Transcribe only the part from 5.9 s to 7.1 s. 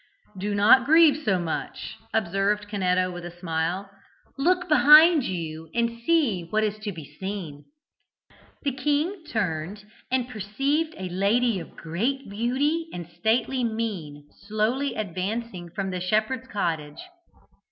see what is to be